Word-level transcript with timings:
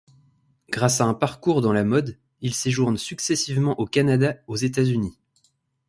Grâce 0.71 0.99
à 0.99 1.05
un 1.05 1.13
parcours 1.13 1.61
dans 1.61 1.73
la 1.73 1.83
mode, 1.83 2.17
il 2.41 2.55
séjourne 2.55 2.97
successivement 2.97 3.79
au 3.79 3.85
Canada, 3.85 4.37
aux 4.47 4.55
États-Unis. 4.55 5.15